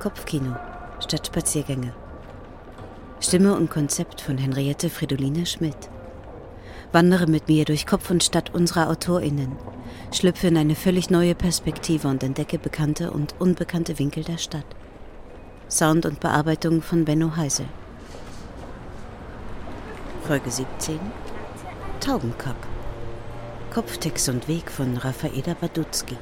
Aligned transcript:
Kopfkino 0.00 0.56
statt 1.00 1.26
Spaziergänge. 1.26 1.92
Stimme 3.20 3.54
und 3.54 3.68
Konzept 3.68 4.22
von 4.22 4.38
Henriette 4.38 4.88
Fridoline 4.88 5.44
Schmidt. 5.44 5.90
Wandere 6.90 7.26
mit 7.26 7.48
mir 7.48 7.66
durch 7.66 7.86
Kopf 7.86 8.10
und 8.10 8.24
Stadt 8.24 8.54
unserer 8.54 8.88
AutorInnen, 8.88 9.52
schlüpfe 10.10 10.46
in 10.46 10.56
eine 10.56 10.74
völlig 10.74 11.10
neue 11.10 11.34
Perspektive 11.34 12.08
und 12.08 12.22
entdecke 12.22 12.58
bekannte 12.58 13.10
und 13.10 13.34
unbekannte 13.38 13.98
Winkel 13.98 14.24
der 14.24 14.38
Stadt. 14.38 14.64
Sound 15.68 16.06
und 16.06 16.18
Bearbeitung 16.18 16.80
von 16.80 17.04
Benno 17.04 17.36
Heisel. 17.36 17.66
Folge 20.26 20.50
17 20.50 20.98
Taubenkack. 22.00 22.56
Kopftext 23.74 24.30
und 24.30 24.48
Weg 24.48 24.70
von 24.70 24.96
Raffaela 24.96 25.52
Baduzki. 25.60 26.16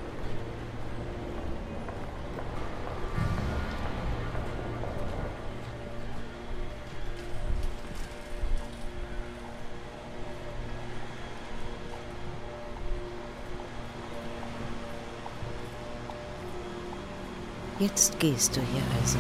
Jetzt 17.79 18.19
gehst 18.19 18.57
du 18.57 18.61
hier 18.61 18.83
also. 19.01 19.19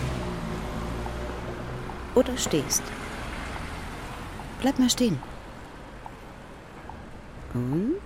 Oder 2.16 2.36
stehst. 2.36 2.82
Bleib 4.60 4.78
mal 4.80 4.90
stehen. 4.90 5.18
Und? 7.54 8.00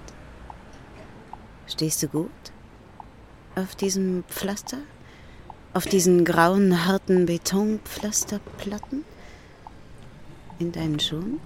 Stehst 1.67 2.03
du 2.03 2.09
gut? 2.09 2.31
Auf 3.55 3.75
diesem 3.77 4.25
Pflaster? 4.25 4.79
Auf 5.73 5.87
diesen 5.87 6.25
grauen, 6.27 6.87
harten 6.87 7.25
Betonpflasterplatten? 7.25 9.07
In 10.59 10.71
deinen 10.73 11.01
Schuhen? 11.01 11.41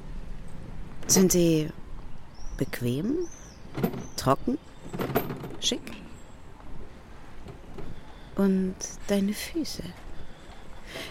Sind 1.07 1.31
sie 1.31 1.71
bequem? 2.57 3.29
Trocken? 4.17 4.59
Schick? 5.61 6.06
Und 8.37 8.77
deine 9.09 9.33
Füße? 9.33 9.83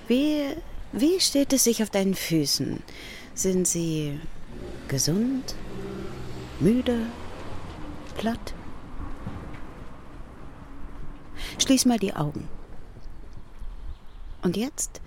Wie, 0.08 0.56
wie 0.92 1.20
steht 1.20 1.54
es 1.54 1.64
sich 1.64 1.82
auf 1.82 1.90
deinen 1.90 2.16
Füßen? 2.16 2.82
Sind 3.34 3.68
sie 3.68 4.20
gesund, 4.88 5.56
müde, 6.60 7.08
platt? 8.18 8.54
Schließ 11.58 11.86
mal 11.86 12.00
die 12.00 12.14
Augen. 12.14 12.48
Und 14.44 14.56
jetzt? 14.56 15.02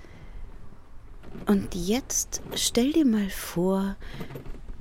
Und 1.46 1.74
jetzt 1.74 2.42
stell 2.56 2.92
dir 2.92 3.04
mal 3.04 3.30
vor, 3.30 3.96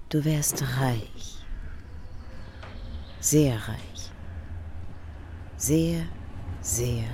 du 0.10 0.26
wärst 0.26 0.64
reich. 0.80 1.38
Sehr 3.20 3.56
reich. 3.56 4.12
Sehr, 5.58 6.06
sehr 6.68 7.06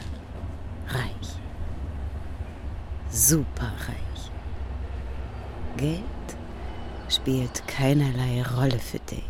reich. 0.87 1.29
Superreich. 3.09 3.95
Geld 5.77 6.01
spielt 7.07 7.67
keinerlei 7.67 8.43
Rolle 8.55 8.79
für 8.79 8.99
dich. 8.99 9.23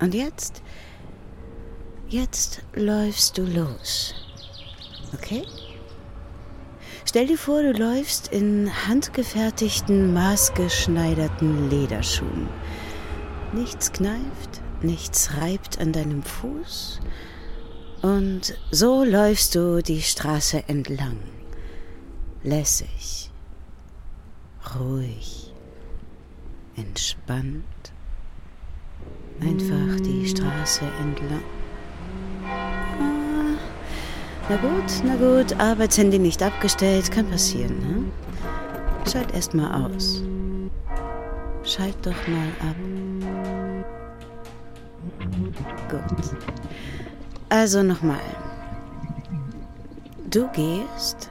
Und 0.00 0.14
jetzt, 0.14 0.62
jetzt 2.08 2.62
läufst 2.74 3.38
du 3.38 3.44
los. 3.44 4.14
Okay? 5.14 5.46
Stell 7.04 7.28
dir 7.28 7.38
vor, 7.38 7.62
du 7.62 7.72
läufst 7.72 8.32
in 8.32 8.68
handgefertigten, 8.88 10.12
maßgeschneiderten 10.12 11.70
Lederschuhen. 11.70 12.48
Nichts 13.52 13.92
kneift, 13.92 14.60
nichts 14.80 15.36
reibt 15.36 15.78
an 15.78 15.92
deinem 15.92 16.24
Fuß 16.24 17.00
und 18.02 18.54
so 18.70 19.04
läufst 19.04 19.54
du 19.54 19.82
die 19.82 20.02
Straße 20.02 20.64
entlang. 20.68 21.18
Lässig, 22.42 23.30
ruhig, 24.78 25.52
entspannt. 26.76 27.64
Einfach 29.40 30.00
die 30.00 30.28
Straße 30.28 30.84
entlang. 31.00 31.42
Ah, 32.44 33.56
na 34.48 34.56
gut, 34.56 35.02
na 35.04 35.16
gut, 35.16 35.58
Arbeitshandy 35.58 36.18
nicht 36.18 36.42
abgestellt, 36.42 37.10
kann 37.10 37.28
passieren, 37.30 37.78
ne? 37.78 39.10
Schalt 39.10 39.32
erst 39.34 39.54
mal 39.54 39.86
aus. 39.86 40.22
Schalt 41.64 41.96
doch 42.02 42.28
mal 42.28 42.48
ab. 42.60 42.76
Gut. 45.90 46.36
Also 47.52 47.82
nochmal. 47.82 48.18
Du 50.30 50.48
gehst 50.52 51.28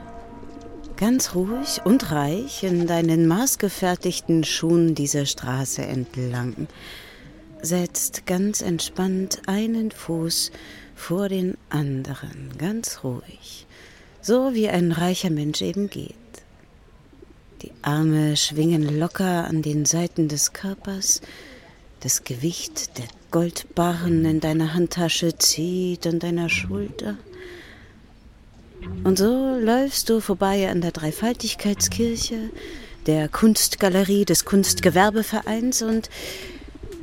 ganz 0.96 1.34
ruhig 1.34 1.80
und 1.82 2.12
reich 2.12 2.62
in 2.62 2.86
deinen 2.86 3.26
maßgefertigten 3.26 4.44
Schuhen 4.44 4.94
diese 4.94 5.26
Straße 5.26 5.82
entlang, 5.82 6.68
setzt 7.60 8.24
ganz 8.24 8.60
entspannt 8.62 9.42
einen 9.48 9.90
Fuß 9.90 10.52
vor 10.94 11.28
den 11.28 11.58
anderen, 11.70 12.56
ganz 12.56 13.00
ruhig, 13.02 13.66
so 14.20 14.54
wie 14.54 14.68
ein 14.68 14.92
reicher 14.92 15.30
Mensch 15.30 15.60
eben 15.60 15.90
geht. 15.90 16.14
Die 17.62 17.72
Arme 17.82 18.36
schwingen 18.36 18.96
locker 18.96 19.48
an 19.48 19.60
den 19.60 19.86
Seiten 19.86 20.28
des 20.28 20.52
Körpers, 20.52 21.20
das 21.98 22.22
Gewicht 22.22 22.96
der 22.96 23.08
Goldbarren 23.32 24.24
in 24.24 24.40
deiner 24.40 24.74
Handtasche 24.74 25.36
zieht 25.36 26.06
an 26.06 26.18
deiner 26.18 26.48
Schulter. 26.48 27.16
Und 29.04 29.18
so 29.18 29.58
läufst 29.58 30.10
du 30.10 30.20
vorbei 30.20 30.70
an 30.70 30.80
der 30.80 30.92
Dreifaltigkeitskirche, 30.92 32.50
der 33.06 33.28
Kunstgalerie 33.28 34.24
des 34.24 34.44
Kunstgewerbevereins 34.44 35.82
und 35.82 36.10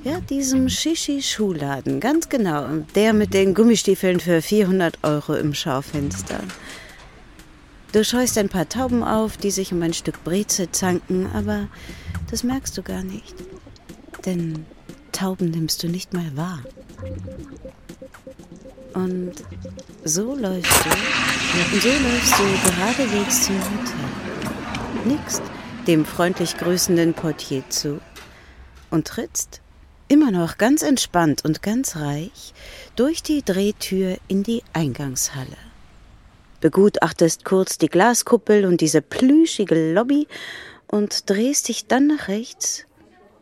ja, 0.03 0.21
diesem 0.21 0.69
Shishi-Schuhladen, 0.69 1.99
ganz 1.99 2.29
genau, 2.29 2.67
der 2.95 3.11
mit 3.13 3.33
den 3.33 3.53
Gummistiefeln 3.53 4.21
für 4.21 4.41
400 4.41 4.99
Euro 5.03 5.33
im 5.33 5.53
Schaufenster. 5.53 6.39
Du 7.91 8.05
scheust 8.05 8.37
ein 8.37 8.49
paar 8.49 8.69
Tauben 8.69 9.03
auf, 9.03 9.35
die 9.35 9.51
sich 9.51 9.73
um 9.73 9.81
ein 9.81 9.93
Stück 9.93 10.23
Breze 10.23 10.71
zanken, 10.71 11.27
aber 11.33 11.67
das 12.29 12.43
merkst 12.43 12.77
du 12.77 12.83
gar 12.83 13.03
nicht. 13.03 13.35
Denn 14.25 14.65
Tauben 15.19 15.49
nimmst 15.51 15.83
du 15.83 15.89
nicht 15.89 16.13
mal 16.13 16.37
wahr. 16.37 16.63
Und 18.93 19.33
so 20.05 20.33
läufst 20.33 20.85
du, 20.85 20.89
und 20.89 21.81
so 21.81 21.89
läufst 21.89 22.39
du 22.39 22.69
geradewegs 22.69 23.43
zum 23.43 23.55
Hotel. 23.59 25.03
Nickst 25.03 25.41
dem 25.87 26.05
freundlich 26.05 26.57
grüßenden 26.57 27.13
Portier 27.15 27.63
zu 27.67 27.99
und 28.91 29.07
trittst, 29.09 29.59
immer 30.07 30.31
noch 30.31 30.57
ganz 30.57 30.83
entspannt 30.83 31.43
und 31.43 31.61
ganz 31.61 31.97
reich, 31.97 32.53
durch 32.95 33.21
die 33.21 33.43
Drehtür 33.43 34.15
in 34.29 34.43
die 34.43 34.63
Eingangshalle. 34.71 35.57
Begutachtest 36.61 37.43
kurz 37.43 37.77
die 37.77 37.89
Glaskuppel 37.89 38.65
und 38.65 38.79
diese 38.79 39.01
plüschige 39.01 39.91
Lobby 39.91 40.29
und 40.87 41.29
drehst 41.29 41.67
dich 41.67 41.87
dann 41.87 42.07
nach 42.07 42.29
rechts 42.29 42.85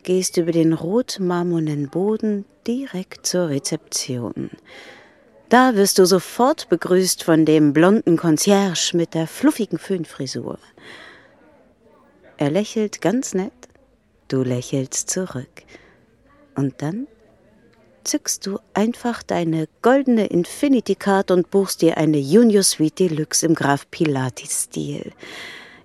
gehst 0.07 0.37
über 0.37 0.53
den 0.53 0.71
rotmarmornen 0.71 1.89
Boden 1.89 2.45
direkt 2.65 3.27
zur 3.27 3.49
Rezeption. 3.49 4.49
Da 5.49 5.75
wirst 5.75 5.99
du 5.99 6.05
sofort 6.05 6.69
begrüßt 6.69 7.25
von 7.25 7.43
dem 7.43 7.73
blonden 7.73 8.15
Concierge 8.15 8.91
mit 8.93 9.13
der 9.13 9.27
fluffigen 9.27 9.77
Föhnfrisur. 9.77 10.59
Er 12.37 12.49
lächelt 12.51 13.01
ganz 13.01 13.33
nett, 13.33 13.51
du 14.29 14.43
lächelst 14.43 15.09
zurück. 15.09 15.63
Und 16.55 16.81
dann 16.81 17.07
zückst 18.05 18.47
du 18.47 18.59
einfach 18.73 19.23
deine 19.23 19.67
goldene 19.81 20.27
Infinity 20.27 20.95
Card 20.95 21.31
und 21.31 21.51
buchst 21.51 21.81
dir 21.81 21.97
eine 21.97 22.17
Junior 22.17 22.63
Suite 22.63 22.99
Deluxe 22.99 23.45
im 23.45 23.55
Graf 23.55 23.91
Pilatis 23.91 24.63
Stil. 24.63 25.11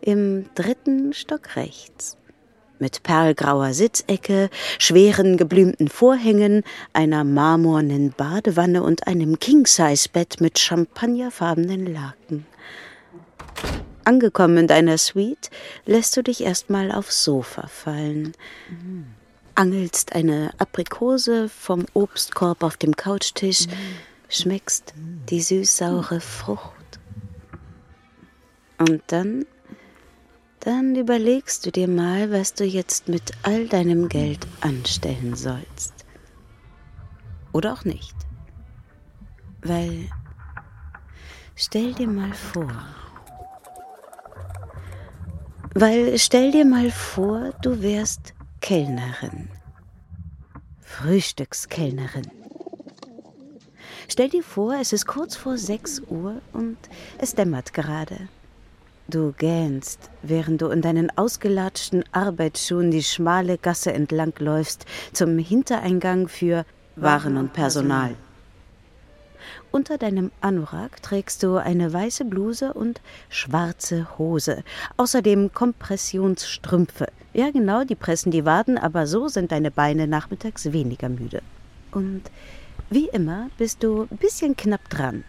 Im 0.01 0.47
dritten 0.55 1.13
Stock 1.13 1.57
rechts 1.57 2.17
mit 2.83 3.05
perlgrauer 3.05 3.73
Sitzecke, 3.73 4.51
schweren 4.79 5.37
geblümten 5.39 5.89
Vorhängen, 5.89 6.65
einer 6.93 7.23
marmornen 7.23 8.11
Badewanne 8.11 8.83
und 8.83 9.07
einem 9.07 9.39
King-Size-Bett 9.39 10.41
mit 10.41 10.59
champagnerfarbenen 10.59 11.87
Laken. 11.87 12.45
Angekommen 14.05 14.59
in 14.59 14.67
deiner 14.67 14.99
Suite, 14.99 15.49
lässt 15.87 16.17
du 16.17 16.23
dich 16.23 16.43
erstmal 16.43 16.91
aufs 16.91 17.23
Sofa 17.23 17.69
fallen. 17.69 18.33
Angelst 19.55 20.17
eine 20.17 20.51
Aprikose 20.59 21.49
vom 21.49 21.87
Obstkorb 21.95 22.65
auf 22.65 22.77
dem 22.77 22.97
Couchtisch, 22.97 23.69
schmeckst 24.29 24.93
die 25.31 25.41
süß-saure 25.41 26.21
Frucht. 26.21 26.99
Und 28.79 29.03
dann, 29.07 29.47
dann 30.65 30.95
überlegst 30.95 31.67
du 31.67 31.73
dir 31.73 31.89
mal, 31.89 32.31
was 32.31 32.55
du 32.55 32.65
jetzt 32.65 33.09
mit 33.09 33.33
all 33.43 33.67
deinem 33.67 34.09
Geld 34.09 34.47
anstellen 34.61 35.35
sollst. 35.35 35.93
Oder 37.53 37.73
auch 37.73 37.85
nicht. 37.85 38.15
Weil, 39.63 40.09
stell 41.57 41.93
dir 41.95 42.09
mal 42.09 42.33
vor, 42.33 42.73
weil 45.75 46.19
stell 46.19 46.53
dir 46.53 46.65
mal 46.65 46.91
vor, 46.91 47.53
du 47.63 47.83
wärst 47.83 48.35
Kellnerin. 48.61 49.49
Frühstückskellnerin. 50.81 52.31
Stell 54.09 54.29
dir 54.29 54.43
vor, 54.43 54.75
es 54.75 54.93
ist 54.93 55.07
kurz 55.07 55.35
vor 55.35 55.57
6 55.57 56.03
Uhr 56.09 56.41
und 56.53 56.77
es 57.19 57.35
dämmert 57.35 57.73
gerade. 57.73 58.29
Du 59.09 59.33
gähnst, 59.37 60.11
während 60.23 60.63
du 60.63 60.69
in 60.69 60.81
deinen 60.81 61.11
ausgelatschten 61.17 62.05
Arbeitsschuhen 62.13 62.91
die 62.91 63.03
schmale 63.03 63.59
Gasse 63.59 63.93
entlangläufst 63.93 64.87
zum 65.13 65.39
Hintereingang 65.39 66.29
für 66.29 66.65
Waren 66.97 67.37
und 67.37 67.53
Personal. 67.53 68.15
Unter 69.73 69.99
deinem 69.99 70.31
Anorak 70.41 71.03
trägst 71.03 71.43
du 71.43 71.57
eine 71.57 71.93
weiße 71.93 72.27
Bluse 72.27 72.75
und 72.75 73.01
schwarze 73.29 74.07
Hose. 74.19 74.63
Außerdem 74.99 75.53
Kompressionsstrümpfe. 75.53 77.07
Ja, 77.33 77.51
genau, 77.51 77.85
die 77.85 77.95
pressen 77.95 78.31
die 78.31 78.45
Waden, 78.45 78.77
aber 78.79 79.07
so 79.07 79.29
sind 79.29 79.51
deine 79.51 79.71
Beine 79.71 80.07
nachmittags 80.07 80.73
weniger 80.73 81.09
müde. 81.09 81.43
Und 81.91 82.23
wie 82.91 83.09
immer 83.09 83.49
bist 83.57 83.83
du 83.83 84.07
ein 84.11 84.19
bisschen 84.19 84.57
knapp 84.57 84.89
dran. 84.91 85.25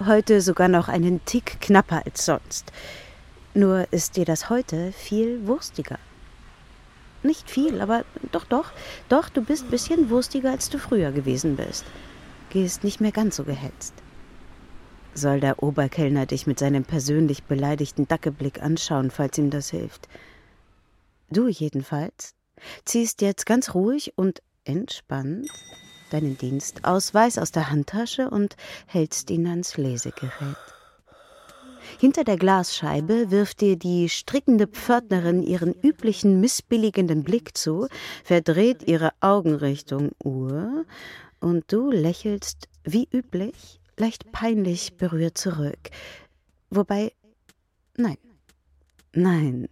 Heute 0.00 0.40
sogar 0.40 0.68
noch 0.68 0.88
einen 0.88 1.24
Tick 1.24 1.60
knapper 1.60 2.02
als 2.04 2.24
sonst. 2.24 2.72
Nur 3.54 3.86
ist 3.92 4.16
dir 4.16 4.24
das 4.24 4.50
heute 4.50 4.92
viel 4.92 5.46
wurstiger. 5.46 5.98
Nicht 7.22 7.50
viel, 7.50 7.80
aber 7.80 8.04
doch, 8.32 8.44
doch, 8.44 8.72
doch, 9.08 9.28
du 9.28 9.42
bist 9.42 9.64
ein 9.64 9.70
bisschen 9.70 10.10
wurstiger, 10.10 10.50
als 10.50 10.68
du 10.68 10.78
früher 10.78 11.12
gewesen 11.12 11.56
bist 11.56 11.84
gehst 12.54 12.84
nicht 12.84 13.00
mehr 13.00 13.10
ganz 13.10 13.36
so 13.36 13.42
gehetzt. 13.42 13.94
Soll 15.12 15.40
der 15.40 15.60
Oberkellner 15.62 16.24
dich 16.24 16.46
mit 16.46 16.60
seinem 16.60 16.84
persönlich 16.84 17.42
beleidigten 17.42 18.06
Dackeblick 18.06 18.62
anschauen, 18.62 19.10
falls 19.10 19.36
ihm 19.38 19.50
das 19.50 19.70
hilft. 19.70 20.08
Du 21.30 21.48
jedenfalls 21.48 22.34
ziehst 22.84 23.22
jetzt 23.22 23.44
ganz 23.44 23.74
ruhig 23.74 24.12
und 24.16 24.40
entspannt 24.64 25.48
deinen 26.10 26.38
Dienstausweis 26.38 27.38
aus 27.38 27.52
der 27.52 27.70
Handtasche 27.70 28.30
und 28.30 28.56
hältst 28.86 29.30
ihn 29.30 29.46
ans 29.46 29.76
Lesegerät. 29.76 30.56
Hinter 31.98 32.24
der 32.24 32.36
Glasscheibe 32.36 33.30
wirft 33.30 33.60
dir 33.60 33.76
die 33.76 34.08
strickende 34.08 34.66
Pförtnerin 34.66 35.42
ihren 35.42 35.74
üblichen 35.74 36.40
missbilligenden 36.40 37.24
Blick 37.24 37.56
zu, 37.56 37.88
verdreht 38.24 38.82
ihre 38.88 39.10
Augen 39.20 39.54
Richtung 39.54 40.10
Uhr 40.22 40.84
und 41.40 41.72
du 41.72 41.90
lächelst 41.90 42.68
wie 42.84 43.08
üblich, 43.12 43.80
leicht 43.96 44.32
peinlich 44.32 44.96
berührt 44.96 45.38
zurück. 45.38 45.90
Wobei, 46.70 47.12
nein, 47.96 48.18
nein, 49.12 49.68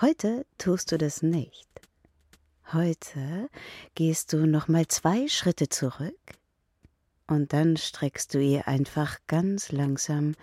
heute 0.00 0.46
tust 0.56 0.92
du 0.92 0.98
das 0.98 1.22
nicht. 1.22 1.67
Heute 2.72 3.48
gehst 3.94 4.32
du 4.32 4.46
noch 4.46 4.68
mal 4.68 4.86
zwei 4.88 5.28
Schritte 5.28 5.68
zurück 5.68 6.38
und 7.26 7.52
dann 7.52 7.76
streckst 7.76 8.34
du 8.34 8.40
ihr 8.40 8.68
einfach 8.68 9.18
ganz 9.26 9.72
langsam 9.72 10.34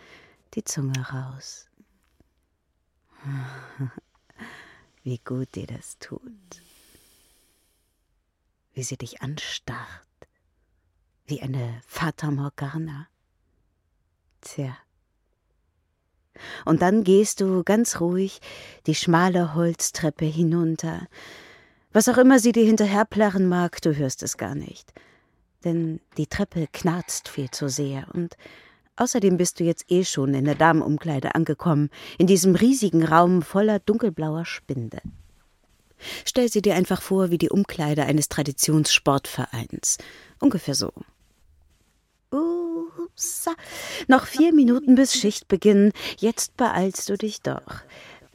die 0.54 0.63
Zunge 0.63 1.07
raus. 1.10 1.68
Wie 5.04 5.19
gut 5.19 5.56
dir 5.56 5.68
das 5.68 6.00
tut. 6.00 6.62
Wie 8.74 8.83
sie 8.83 8.98
dich 8.98 9.22
anstarrt 9.22 10.06
wie 11.27 11.42
eine 11.42 11.81
Fata 11.88 12.30
Morgana. 12.31 13.07
Tja. 14.42 14.77
Und 16.66 16.81
dann 16.81 17.04
gehst 17.04 17.42
du 17.42 17.63
ganz 17.63 18.00
ruhig 18.00 18.42
die 18.86 18.95
schmale 18.95 19.56
Holztreppe 19.56 20.25
hinunter. 20.25 21.07
Was 21.96 22.10
auch 22.10 22.18
immer 22.18 22.40
sie 22.40 22.52
dir 22.52 22.66
hinterherplärren 22.66 23.48
mag, 23.48 23.82
du 23.82 23.96
hörst 23.96 24.22
es 24.22 24.36
gar 24.36 24.54
nicht. 24.54 24.92
Denn 25.64 26.02
die 26.18 26.28
Treppe 26.28 26.68
knarzt 26.74 27.30
viel 27.30 27.50
zu 27.52 27.70
sehr 27.70 28.08
und 28.14 28.36
außerdem 28.98 29.38
bist 29.38 29.62
du 29.62 29.64
jetzt 29.64 29.90
eh 29.90 30.04
schon 30.04 30.34
in 30.34 30.44
der 30.44 30.56
Damenumkleide 30.56 31.36
angekommen, 31.36 31.90
in 32.18 32.28
diesem 32.28 32.54
riesigen 32.56 33.06
Raum 33.06 33.42
voller 33.42 33.80
dunkelblauer 33.80 34.44
Spinde. 34.44 35.02
Stell 36.26 36.52
sie 36.52 36.62
dir 36.62 36.76
einfach 36.76 37.02
vor 37.02 37.32
wie 37.32 37.38
die 37.38 37.50
Umkleide 37.50 38.04
eines 38.04 38.28
Traditionssportvereins. 38.28 39.98
Ungefähr 40.42 40.76
so. 40.76 40.92
Upsa. 42.30 43.54
Noch 44.10 44.26
vier 44.28 44.54
Minuten 44.54 44.96
bis 44.96 45.14
Schichtbeginn. 45.14 45.94
Jetzt 46.18 46.58
beeilst 46.58 47.08
du 47.08 47.18
dich 47.18 47.42
doch. 47.42 47.84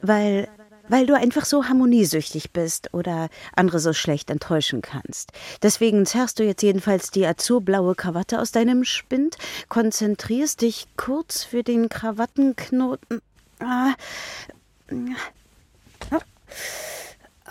Weil, 0.01 0.49
weil 0.91 1.05
du 1.05 1.15
einfach 1.15 1.45
so 1.45 1.69
harmoniesüchtig 1.69 2.51
bist 2.51 2.93
oder 2.93 3.29
andere 3.55 3.79
so 3.79 3.93
schlecht 3.93 4.29
enttäuschen 4.29 4.81
kannst. 4.81 5.31
Deswegen 5.63 6.05
zerrst 6.05 6.37
du 6.37 6.43
jetzt 6.43 6.61
jedenfalls 6.61 7.11
die 7.11 7.25
azurblaue 7.25 7.95
Krawatte 7.95 8.39
aus 8.41 8.51
deinem 8.51 8.83
Spind, 8.83 9.37
konzentrierst 9.69 10.61
dich 10.61 10.87
kurz 10.97 11.45
für 11.45 11.63
den 11.63 11.87
Krawattenknoten. 11.87 13.21
Ah. 13.59 13.93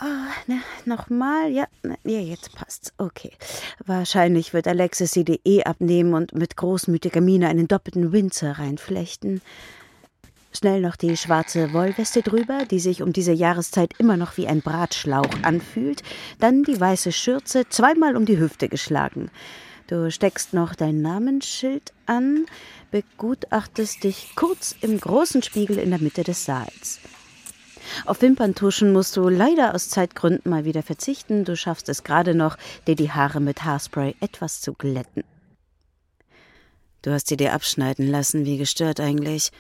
Oh, 0.03 0.31
ne, 0.47 0.61
nochmal? 0.85 1.51
Ja, 1.51 1.67
ne, 1.83 1.97
ja, 2.05 2.21
jetzt 2.21 2.55
passt's. 2.55 2.93
Okay. 2.99 3.33
Wahrscheinlich 3.85 4.53
wird 4.53 4.69
Alexis 4.69 5.13
sie 5.13 5.25
dir 5.25 5.39
eh 5.47 5.63
abnehmen 5.63 6.13
und 6.13 6.35
mit 6.35 6.57
großmütiger 6.57 7.23
Miene 7.23 7.49
einen 7.49 7.69
doppelten 7.69 8.13
Winzer 8.13 8.59
reinflechten. 8.59 9.41
Schnell 10.53 10.81
noch 10.81 10.97
die 10.97 11.17
schwarze 11.17 11.73
Wollweste 11.73 12.23
drüber, 12.23 12.65
die 12.65 12.81
sich 12.81 13.03
um 13.03 13.13
diese 13.13 13.33
Jahreszeit 13.33 13.95
immer 13.99 14.17
noch 14.17 14.37
wie 14.37 14.49
ein 14.49 14.63
Bratschlauch 14.63 15.43
anfühlt, 15.43 16.03
dann 16.41 16.65
die 16.65 16.81
weiße 16.81 17.13
Schürze 17.13 17.69
zweimal 17.69 18.17
um 18.17 18.27
die 18.27 18.39
Hüfte 18.39 18.69
geschlagen. 18.69 19.31
Du 19.87 20.11
steckst 20.11 20.53
noch 20.53 20.75
dein 20.75 21.03
Namensschild 21.03 21.93
an, 22.07 22.47
begutachtest 22.91 24.03
dich 24.03 24.33
kurz 24.35 24.75
im 24.81 25.01
großen 25.01 25.43
Spiegel 25.43 25.79
in 25.79 25.91
der 25.91 26.01
Mitte 26.01 26.25
des 26.25 26.45
Saals. 26.45 27.01
Auf 28.05 28.23
Wimperntuschen 28.23 28.93
musst 28.93 29.17
du 29.17 29.29
leider 29.29 29.75
aus 29.75 29.89
Zeitgründen 29.89 30.51
mal 30.51 30.65
wieder 30.65 30.83
verzichten. 30.83 31.45
Du 31.45 31.57
schaffst 31.57 31.89
es 31.89 32.05
gerade 32.05 32.35
noch, 32.35 32.57
dir 32.87 32.95
die 32.95 33.11
Haare 33.11 33.41
mit 33.41 33.65
Haarspray 33.65 34.17
etwas 34.21 34.61
zu 34.61 34.75
glätten. 34.75 35.25
Du 37.03 37.13
hast 37.13 37.29
sie 37.29 37.37
dir 37.37 37.55
abschneiden 37.55 38.07
lassen, 38.09 38.45
wie 38.45 38.59
gestört 38.59 39.01
eigentlich. 39.01 39.51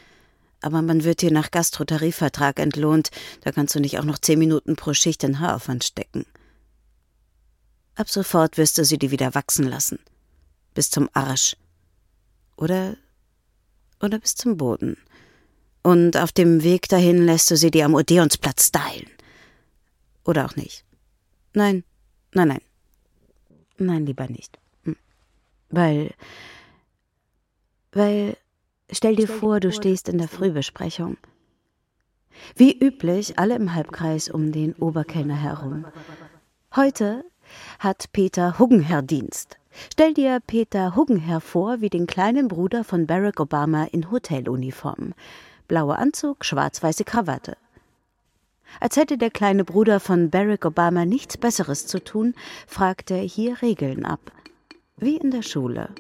Aber 0.63 0.83
man 0.83 1.05
wird 1.05 1.23
dir 1.23 1.31
nach 1.31 1.51
Gastrotarifvertrag 1.51 2.59
entlohnt. 2.59 3.11
Da 3.41 3.53
kannst 3.53 3.75
du 3.75 3.81
nicht 3.81 3.99
auch 3.99 4.05
noch 4.05 4.19
zehn 4.19 4.39
Minuten 4.39 4.77
pro 4.77 4.93
Schicht 4.93 5.25
in 5.25 5.41
Haaraufwand 5.41 5.85
stecken. 5.85 6.27
Ab 7.95 8.09
sofort 8.09 8.57
wirst 8.57 8.79
du 8.79 8.85
sie 8.85 8.99
dir 8.99 9.11
wieder 9.11 9.35
wachsen 9.35 9.67
lassen. 9.67 9.99
Bis 10.75 10.91
zum 10.91 11.09
Arsch. 11.13 11.57
Oder, 12.57 12.97
oder 14.01 14.19
bis 14.19 14.35
zum 14.35 14.57
Boden. 14.57 14.97
Und 15.83 16.17
auf 16.17 16.33
dem 16.33 16.63
Weg 16.63 16.89
dahin 16.89 17.25
lässt 17.25 17.51
du 17.51 17.57
sie 17.57 17.71
dir 17.71 17.87
am 17.87 17.95
Odeonsplatz 17.95 18.67
stylen. 18.67 19.11
Oder 20.25 20.45
auch 20.45 20.57
nicht. 20.57 20.85
Nein, 21.55 21.85
nein, 22.33 22.49
nein. 22.49 22.61
Nein, 23.79 24.07
lieber 24.07 24.29
nicht. 24.29 24.59
Hm. 24.85 24.97
Weil. 25.71 26.15
Weil. 27.93 28.37
Stell 28.93 29.17
dir 29.17 29.29
vor, 29.29 29.61
du 29.61 29.73
stehst 29.73 30.09
in 30.09 30.19
der 30.19 30.29
Frühbesprechung. 30.29 31.17
Wie 32.57 32.77
üblich, 32.79 33.39
alle 33.39 33.57
im 33.57 33.75
Halbkreis 33.75 34.29
um 34.29 34.53
den 34.53 34.75
Oberkellner 34.75 35.37
herum. 35.37 35.87
Heute 36.75 37.25
hat 37.79 38.13
Peter 38.13 38.59
Huggenherr 38.59 39.03
Dienst. 39.03 39.59
Stell 39.93 40.15
dir 40.15 40.41
Peter 40.45 40.97
Huggenherr 40.97 41.41
vor 41.41 41.81
wie 41.81 41.91
den 41.91 42.07
kleinen 42.07 42.49
Bruder 42.49 42.85
von 42.85 43.07
Barack 43.07 43.41
Obama 43.41 43.85
in 43.85 44.11
Hoteluniform 44.11 45.15
blauer 45.71 45.99
Anzug, 46.01 46.45
schwarz-weiße 46.45 47.05
Krawatte. 47.05 47.57
Als 48.81 48.97
hätte 48.97 49.17
der 49.17 49.31
kleine 49.31 49.65
Bruder 49.65 50.01
von 50.01 50.29
Barack 50.29 50.65
Obama 50.65 51.05
nichts 51.05 51.37
Besseres 51.37 51.87
zu 51.87 52.03
tun, 52.03 52.35
fragt 52.67 53.13
er 53.13 53.23
hier 53.23 53.63
Regeln 53.63 54.05
ab. 54.05 54.33
Wie 54.97 55.17
in 55.17 55.31
der 55.31 55.43
Schule. 55.43 55.91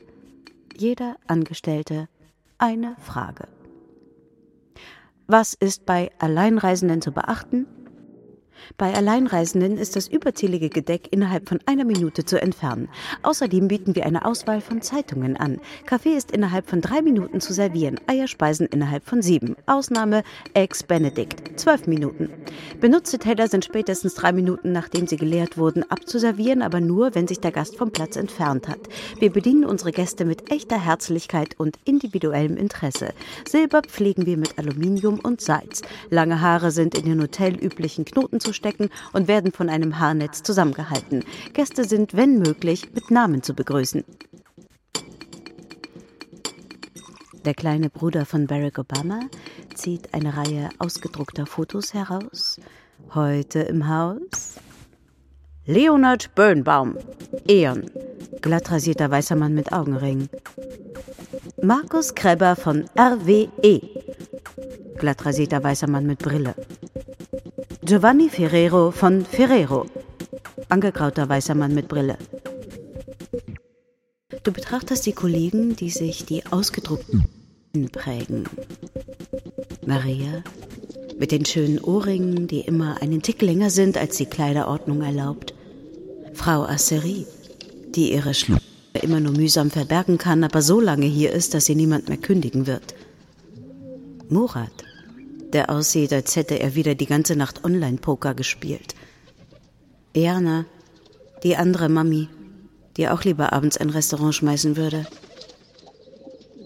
Jeder 0.76 1.16
Angestellte 1.28 2.08
eine 2.60 2.94
Frage. 2.98 3.48
Was 5.26 5.54
ist 5.54 5.86
bei 5.86 6.10
Alleinreisenden 6.18 7.00
zu 7.00 7.12
beachten? 7.12 7.66
Bei 8.76 8.94
Alleinreisenden 8.94 9.76
ist 9.76 9.96
das 9.96 10.08
überzählige 10.08 10.68
Gedeck 10.68 11.08
innerhalb 11.10 11.48
von 11.48 11.60
einer 11.66 11.84
Minute 11.84 12.24
zu 12.24 12.40
entfernen. 12.40 12.88
Außerdem 13.22 13.68
bieten 13.68 13.94
wir 13.94 14.06
eine 14.06 14.24
Auswahl 14.24 14.60
von 14.60 14.82
Zeitungen 14.82 15.36
an. 15.36 15.60
Kaffee 15.86 16.16
ist 16.16 16.30
innerhalb 16.30 16.68
von 16.68 16.80
drei 16.80 17.02
Minuten 17.02 17.40
zu 17.40 17.52
servieren, 17.52 18.00
Eierspeisen 18.06 18.66
innerhalb 18.66 19.04
von 19.04 19.22
sieben. 19.22 19.56
Ausnahme 19.66 20.22
Eggs 20.54 20.82
Benedict, 20.82 21.58
zwölf 21.58 21.86
Minuten. 21.86 22.30
Benutzte 22.80 23.18
Teller 23.18 23.48
sind 23.48 23.64
spätestens 23.64 24.14
drei 24.14 24.32
Minuten, 24.32 24.72
nachdem 24.72 25.06
sie 25.06 25.16
geleert 25.16 25.58
wurden, 25.58 25.88
abzuservieren, 25.90 26.62
aber 26.62 26.80
nur, 26.80 27.14
wenn 27.14 27.28
sich 27.28 27.40
der 27.40 27.52
Gast 27.52 27.76
vom 27.76 27.90
Platz 27.90 28.16
entfernt 28.16 28.68
hat. 28.68 28.80
Wir 29.18 29.30
bedienen 29.30 29.64
unsere 29.64 29.92
Gäste 29.92 30.24
mit 30.24 30.50
echter 30.50 30.82
Herzlichkeit 30.82 31.54
und 31.58 31.78
individuellem 31.84 32.56
Interesse. 32.56 33.12
Silber 33.48 33.82
pflegen 33.82 34.26
wir 34.26 34.36
mit 34.36 34.58
Aluminium 34.58 35.20
und 35.20 35.40
Salz. 35.40 35.82
Lange 36.10 36.40
Haare 36.40 36.70
sind 36.70 36.96
in 36.96 37.04
den 37.04 37.20
hotelüblichen 37.20 38.04
Knoten 38.04 38.40
zu 38.40 38.49
stecken 38.52 38.90
und 39.12 39.28
werden 39.28 39.52
von 39.52 39.68
einem 39.68 39.98
Haarnetz 39.98 40.42
zusammengehalten. 40.42 41.24
Gäste 41.52 41.84
sind, 41.84 42.14
wenn 42.14 42.38
möglich, 42.38 42.92
mit 42.94 43.10
Namen 43.10 43.42
zu 43.42 43.54
begrüßen. 43.54 44.04
Der 47.44 47.54
kleine 47.54 47.88
Bruder 47.88 48.26
von 48.26 48.46
Barack 48.46 48.78
Obama 48.78 49.20
zieht 49.74 50.12
eine 50.12 50.36
Reihe 50.36 50.68
ausgedruckter 50.78 51.46
Fotos 51.46 51.94
heraus. 51.94 52.60
Heute 53.14 53.60
im 53.60 53.88
Haus 53.88 54.56
Leonard 55.66 56.34
Birnbaum, 56.34 56.96
Eon, 57.46 57.88
glattrasierter 58.40 59.10
weißer 59.10 59.36
Mann 59.36 59.54
mit 59.54 59.72
Augenringen. 59.72 60.28
Markus 61.62 62.14
Kreber 62.14 62.56
von 62.56 62.86
RWE, 62.98 63.80
glattrasierter 64.96 65.62
weißer 65.62 65.88
Mann 65.88 66.06
mit 66.06 66.18
Brille. 66.18 66.54
Giovanni 67.90 68.28
Ferrero 68.28 68.92
von 68.92 69.24
Ferrero, 69.24 69.84
angegrauter 70.68 71.28
weißer 71.28 71.56
Mann 71.56 71.74
mit 71.74 71.88
Brille. 71.88 72.18
Du 74.44 74.52
betrachtest 74.52 75.06
die 75.06 75.12
Kollegen, 75.12 75.74
die 75.74 75.90
sich 75.90 76.24
die 76.24 76.46
ausgedruckten 76.46 77.26
prägen. 77.90 78.44
Maria 79.84 80.44
mit 81.18 81.32
den 81.32 81.44
schönen 81.44 81.80
Ohrringen, 81.80 82.46
die 82.46 82.60
immer 82.60 83.02
einen 83.02 83.22
Tick 83.22 83.42
länger 83.42 83.70
sind, 83.70 83.98
als 83.98 84.16
die 84.18 84.26
Kleiderordnung 84.26 85.02
erlaubt. 85.02 85.52
Frau 86.32 86.62
Asserie, 86.62 87.26
die 87.96 88.12
ihre 88.12 88.34
Schluppe 88.34 88.62
immer 89.02 89.18
nur 89.18 89.32
mühsam 89.32 89.68
verbergen 89.68 90.16
kann, 90.16 90.44
aber 90.44 90.62
so 90.62 90.78
lange 90.78 91.06
hier 91.06 91.32
ist, 91.32 91.54
dass 91.54 91.64
sie 91.64 91.74
niemand 91.74 92.08
mehr 92.08 92.18
kündigen 92.18 92.68
wird. 92.68 92.94
Murat, 94.28 94.84
der 95.52 95.70
aussieht, 95.70 96.12
als 96.12 96.36
hätte 96.36 96.58
er 96.58 96.74
wieder 96.74 96.94
die 96.94 97.06
ganze 97.06 97.36
Nacht 97.36 97.64
Online-Poker 97.64 98.34
gespielt. 98.34 98.94
Jana, 100.14 100.66
die 101.42 101.56
andere 101.56 101.88
Mami, 101.88 102.28
die 102.96 103.08
auch 103.08 103.24
lieber 103.24 103.52
abends 103.52 103.76
ein 103.76 103.90
Restaurant 103.90 104.34
schmeißen 104.34 104.76
würde. 104.76 105.06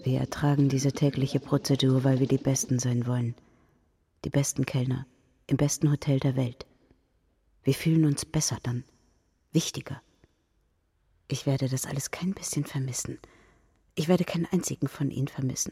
Wir 0.03 0.19
ertragen 0.19 0.69
diese 0.69 0.91
tägliche 0.91 1.39
Prozedur, 1.39 2.03
weil 2.03 2.19
wir 2.19 2.27
die 2.27 2.37
Besten 2.37 2.79
sein 2.79 3.07
wollen. 3.07 3.35
Die 4.23 4.29
besten 4.29 4.65
Kellner 4.65 5.05
im 5.47 5.57
besten 5.57 5.91
Hotel 5.91 6.19
der 6.19 6.35
Welt. 6.35 6.65
Wir 7.63 7.73
fühlen 7.73 8.05
uns 8.05 8.25
besser 8.25 8.57
dann, 8.63 8.83
wichtiger. 9.51 10.01
Ich 11.27 11.45
werde 11.45 11.69
das 11.69 11.85
alles 11.85 12.11
kein 12.11 12.33
bisschen 12.33 12.65
vermissen. 12.65 13.17
Ich 13.95 14.07
werde 14.07 14.25
keinen 14.25 14.47
einzigen 14.51 14.87
von 14.87 15.09
ihnen 15.09 15.27
vermissen. 15.27 15.71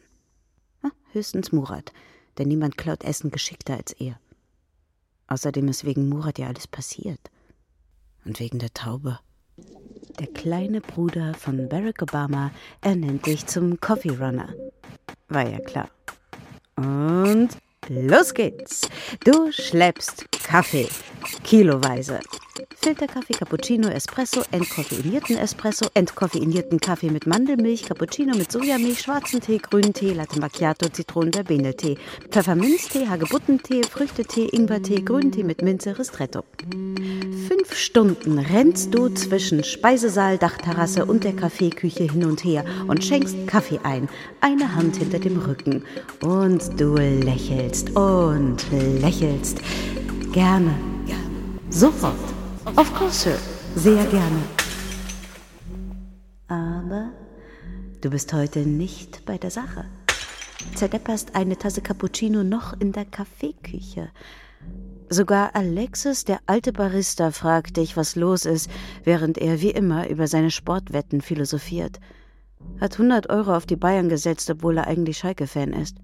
Höchstens 1.13 1.51
Murat, 1.51 1.93
denn 2.37 2.47
niemand 2.47 2.77
klaut 2.77 3.03
Essen 3.03 3.31
geschickter 3.31 3.75
als 3.75 3.93
er. 3.93 4.19
Außerdem 5.27 5.67
ist 5.67 5.85
wegen 5.85 6.09
Murat 6.09 6.37
ja 6.39 6.47
alles 6.47 6.67
passiert. 6.67 7.19
Und 8.25 8.39
wegen 8.39 8.59
der 8.59 8.73
Taube. 8.73 9.19
Der 10.19 10.27
kleine 10.27 10.81
Bruder 10.81 11.33
von 11.33 11.67
Barack 11.69 12.01
Obama 12.01 12.51
ernennt 12.81 13.25
dich 13.25 13.45
zum 13.45 13.79
Coffee 13.79 14.11
Runner. 14.11 14.53
War 15.29 15.49
ja 15.49 15.59
klar. 15.59 15.89
Und 16.75 17.49
los 17.87 18.33
geht's. 18.33 18.87
Du 19.23 19.51
schleppst 19.51 20.25
Kaffee. 20.43 20.87
Kiloweise. 21.43 22.19
Filterkaffee, 22.83 23.31
Cappuccino, 23.31 23.87
Espresso, 23.87 24.41
entkoffeinierten 24.51 25.37
Espresso, 25.37 25.85
entkoffeinierten 25.93 26.81
Kaffee 26.81 27.09
mit 27.09 27.25
Mandelmilch, 27.25 27.85
Cappuccino 27.85 28.35
mit 28.35 28.51
Sojamilch, 28.51 28.99
schwarzen 28.99 29.39
Tee, 29.39 29.59
grünen 29.59 29.93
Tee, 29.93 30.11
Latte 30.11 30.37
Macchiato, 30.37 30.89
Zitronenverbene-Tee, 30.89 31.95
Pfefferminztee, 32.29 33.07
Hagebuttentee, 33.07 33.83
Früchtetee, 33.89 34.49
Ingwertee, 34.51 34.99
grünen 34.99 35.31
Tee 35.31 35.45
mit 35.45 35.61
Minze, 35.61 35.97
Ristretto. 35.97 36.43
Fünf 37.47 37.73
Stunden 37.73 38.37
rennst 38.37 38.93
du 38.93 39.07
zwischen 39.07 39.63
Speisesaal, 39.63 40.37
Dachterrasse 40.37 41.05
und 41.05 41.23
der 41.23 41.37
Kaffeeküche 41.37 42.03
hin 42.03 42.25
und 42.25 42.43
her 42.43 42.65
und 42.89 43.01
schenkst 43.01 43.47
Kaffee 43.47 43.79
ein, 43.83 44.09
eine 44.41 44.75
Hand 44.75 44.97
hinter 44.97 45.19
dem 45.19 45.39
Rücken. 45.39 45.85
Und 46.21 46.77
du 46.77 46.95
lächelst 46.95 47.95
und 47.95 48.57
lächelst. 48.99 49.59
Gerne. 50.33 50.75
Ja, 51.07 51.15
sofort. 51.69 52.32
Of 52.65 52.93
course, 52.96 53.29
Sir. 53.29 53.38
Sehr 53.75 54.05
gerne. 54.05 54.41
Aber 56.48 57.12
du 58.01 58.10
bist 58.10 58.32
heute 58.34 58.60
nicht 58.60 59.25
bei 59.25 59.38
der 59.38 59.51
Sache. 59.51 59.86
Zerdepperst 60.75 61.36
eine 61.36 61.58
Tasse 61.58 61.82
Cappuccino 61.82 62.43
noch 62.43 62.74
in 62.79 62.93
der 62.93 63.05
Kaffeeküche. 63.05 64.10
Sogar 65.10 65.55
Alexis, 65.55 66.24
der 66.24 66.39
alte 66.46 66.72
Barista, 66.72 67.32
fragt 67.32 67.75
dich, 67.77 67.98
was 67.98 68.15
los 68.15 68.46
ist, 68.46 68.70
während 69.03 69.38
er 69.38 69.62
wie 69.62 69.72
immer 69.72 70.10
über 70.10 70.27
seine 70.27 70.50
Sportwetten 70.50 71.22
philosophiert. 71.22 72.00
Hat 72.79 72.93
100 72.93 73.29
Euro 73.29 73.55
auf 73.55 73.65
die 73.65 73.75
Bayern 73.75 74.08
gesetzt, 74.08 74.50
obwohl 74.50 74.77
er 74.77 74.88
eigentlich 74.88 75.17
Schalke-Fan 75.17 75.74
ist. 75.74 75.98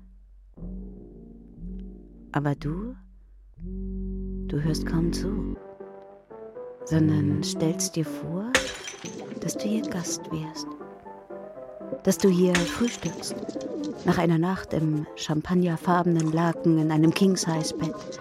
Aber 2.34 2.54
du? 2.56 2.96
Du 4.48 4.62
hörst 4.62 4.86
kaum 4.86 5.14
zu 5.14 5.56
sondern 6.90 7.44
stellst 7.44 7.96
dir 7.96 8.06
vor, 8.06 8.46
dass 9.42 9.58
du 9.58 9.68
hier 9.68 9.84
Gast 9.84 10.22
wärst. 10.32 10.68
Dass 12.04 12.18
du 12.18 12.30
hier 12.30 12.56
frühstückst, 12.56 13.36
nach 14.06 14.18
einer 14.18 14.40
Nacht 14.40 14.74
im 14.74 15.06
champagnerfarbenen 15.16 16.32
Laken 16.32 16.80
in 16.80 16.92
einem 16.92 17.14
King-Size-Bett. 17.14 18.20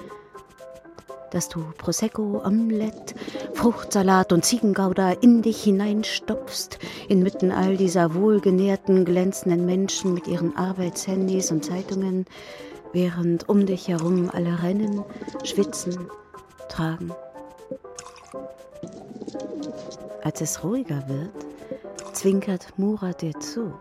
Dass 1.31 1.49
du 1.49 1.61
Prosecco, 1.79 2.43
Omelette, 2.45 3.15
Fruchtsalat 3.55 4.33
und 4.33 4.45
Ziegengouda 4.45 5.13
in 5.13 5.43
dich 5.43 5.63
hineinstopfst, 5.63 6.79
inmitten 7.09 7.53
all 7.53 7.77
dieser 7.77 8.15
wohlgenährten, 8.15 9.05
glänzenden 9.05 9.65
Menschen 9.65 10.15
mit 10.15 10.27
ihren 10.27 10.57
Arbeitshandys 10.57 11.51
und 11.51 11.65
Zeitungen, 11.65 12.27
während 12.93 13.49
um 13.49 13.67
dich 13.67 13.89
herum 13.89 14.31
alle 14.33 14.63
rennen, 14.63 15.05
schwitzen, 15.45 16.09
tragen. 16.69 17.13
Als 20.23 20.41
es 20.41 20.63
ruhiger 20.65 21.09
wird, 21.09 21.47
zwinkert 22.13 22.79
Murat 22.79 23.23
dir 23.23 23.39
zu, 23.39 23.73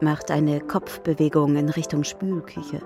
macht 0.00 0.30
eine 0.30 0.60
Kopfbewegung 0.60 1.56
in 1.56 1.68
Richtung 1.68 2.04
Spülküche. 2.04 2.80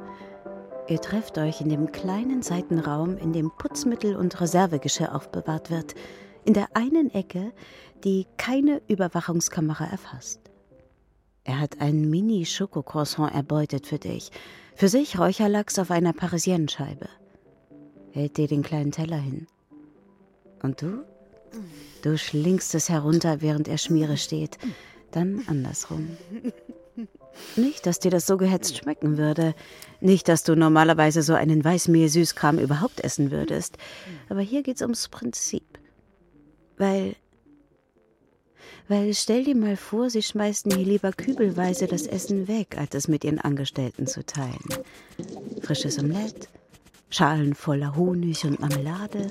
Ihr 0.88 1.00
trefft 1.00 1.38
euch 1.38 1.61
in 1.61 1.68
dem 1.68 1.92
kleinen 1.92 2.42
Seitenraum, 2.42 3.16
in 3.16 3.33
dem 3.33 3.50
Putzmittel 3.50 4.16
und 4.16 4.40
Reservegeschirr 4.40 5.14
aufbewahrt 5.14 5.71
wird, 5.71 5.94
in 6.44 6.54
der 6.54 6.68
einen 6.75 7.12
Ecke, 7.14 7.52
die 8.04 8.26
keine 8.37 8.83
Überwachungskamera 8.88 9.87
erfasst. 9.87 10.40
Er 11.44 11.61
hat 11.61 11.80
ein 11.80 12.11
Mini-Schokocroissant 12.11 13.35
erbeutet 13.35 13.87
für 13.87 13.99
dich, 13.99 14.30
für 14.75 14.88
sich 14.88 15.18
Räucherlachs 15.18 15.78
auf 15.78 15.90
einer 15.90 16.12
Parisienscheibe. 16.12 17.09
Hält 18.12 18.37
dir 18.37 18.49
den 18.49 18.62
kleinen 18.62 18.92
Teller 18.92 19.16
hin. 19.16 19.47
Und 20.62 20.83
du? 20.83 21.04
Du 22.02 22.18
schlingst 22.18 22.75
es 22.75 22.88
herunter, 22.88 23.40
während 23.40 23.68
er 23.68 23.78
Schmiere 23.78 24.16
steht. 24.16 24.58
Dann 25.11 25.42
andersrum. 25.46 26.16
Nicht, 27.56 27.87
dass 27.87 27.99
dir 27.99 28.11
das 28.11 28.26
so 28.26 28.37
gehetzt 28.37 28.76
schmecken 28.76 29.16
würde. 29.16 29.54
Nicht, 30.00 30.28
dass 30.28 30.44
du 30.44 30.54
normalerweise 30.54 31.23
so 31.23 31.34
einen 31.34 31.64
Weißmehl-Süßkram 31.64 32.58
überhaupt 32.58 33.00
essen 33.00 33.30
würdest. 33.30 33.78
Aber 34.28 34.40
hier 34.40 34.62
geht's 34.62 34.82
ums 34.82 35.08
Prinzip. 35.08 35.78
Weil. 36.76 37.16
Weil 38.87 39.14
stell 39.14 39.44
dir 39.44 39.56
mal 39.56 39.76
vor, 39.76 40.11
sie 40.11 40.23
schmeißen 40.23 40.70
hier 40.75 40.84
lieber 40.84 41.12
kübelweise 41.12 41.87
das 41.87 42.06
Essen 42.06 42.49
weg, 42.49 42.76
als 42.76 42.94
es 42.94 43.08
mit 43.08 43.25
ihren 43.25 43.40
Angestellten 43.40 44.06
zu 44.06 44.25
teilen. 44.26 44.62
Frisches 45.62 45.99
Omelett, 45.99 46.49
Schalen 47.08 47.54
voller 47.54 47.96
Honig 47.96 48.44
und 48.44 48.61
Marmelade, 48.61 49.30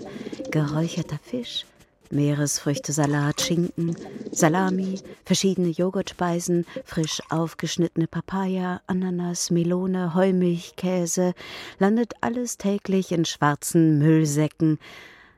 geräucherter 0.50 1.20
Fisch, 1.22 1.66
Meeresfrüchtesalat, 2.14 3.42
Schinken, 3.42 3.96
Salami, 4.32 5.00
verschiedene 5.26 5.70
Joghurtspeisen, 5.70 6.66
frisch 6.86 7.22
aufgeschnittene 7.30 8.08
Papaya, 8.08 8.82
Ananas, 8.88 9.52
Melone, 9.52 10.14
Heumilch, 10.14 10.76
Käse, 10.76 11.34
landet 11.80 12.14
alles 12.22 12.58
täglich 12.58 13.12
in 13.12 13.26
schwarzen 13.26 14.00
Müllsäcken. 14.00 14.80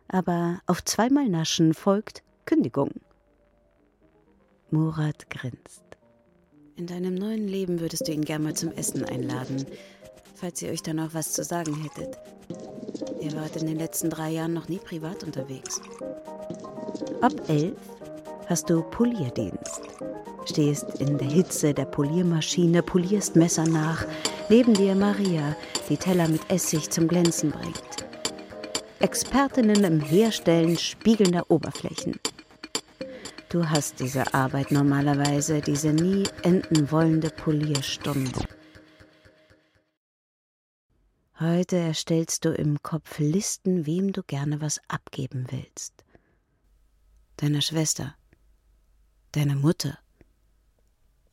Aber 0.08 0.60
auf 0.68 0.84
zweimal 0.84 1.28
Naschen 1.30 1.74
folgt 1.74 2.24
Kündigung. 2.46 2.92
Murat 4.72 5.30
grinst. 5.30 5.84
In 6.76 6.88
deinem 6.88 7.16
neuen 7.16 7.48
Leben 7.48 7.80
würdest 7.80 8.08
du 8.08 8.12
ihn 8.12 8.26
gern 8.26 8.44
mal 8.44 8.54
zum 8.54 8.72
Essen 8.74 9.06
einladen, 9.06 9.66
falls 10.34 10.62
ihr 10.62 10.72
euch 10.72 10.84
da 10.84 10.94
noch 10.94 11.14
was 11.14 11.32
zu 11.32 11.44
sagen 11.44 11.76
hättet. 11.82 12.18
Ihr 13.20 13.34
wart 13.36 13.56
in 13.58 13.68
den 13.68 13.78
letzten 13.78 14.10
drei 14.10 14.32
Jahren 14.32 14.54
noch 14.54 14.70
nie 14.70 14.78
privat 14.78 15.24
unterwegs. 15.24 15.82
Ab 17.22 17.34
elf 17.48 17.78
hast 18.48 18.70
du 18.70 18.82
Polierdienst. 18.84 19.82
Stehst 20.46 20.86
in 21.00 21.18
der 21.18 21.28
Hitze 21.28 21.74
der 21.74 21.86
Poliermaschine, 21.86 22.84
polierst 22.84 23.36
Messer 23.36 23.66
nach. 23.66 24.06
Neben 24.50 24.74
dir 24.74 24.96
Maria, 24.96 25.56
die 25.90 25.98
Teller 25.98 26.28
mit 26.28 26.42
Essig 26.50 26.90
zum 26.92 27.08
Glänzen 27.08 27.52
bringt. 27.52 28.06
Expertinnen 29.00 29.84
im 29.84 30.00
Herstellen 30.00 30.78
spiegelnder 30.78 31.50
Oberflächen. 31.50 32.20
Du 33.50 33.70
hast 33.70 34.00
diese 34.00 34.34
Arbeit 34.34 34.72
normalerweise, 34.72 35.62
diese 35.62 35.90
nie 35.90 36.24
enden 36.44 36.92
wollende 36.92 37.30
Polierstunde. 37.30 38.42
Heute 41.38 41.76
erstellst 41.76 42.46
du 42.46 42.54
im 42.54 42.82
Kopf 42.82 43.20
Listen, 43.20 43.86
wem 43.86 44.14
du 44.14 44.24
gerne 44.24 44.62
was 44.62 44.80
abgeben 44.88 45.48
willst. 45.50 46.06
Deiner 47.36 47.60
Schwester, 47.60 48.16
deiner 49.34 49.56
Mutter. 49.56 50.00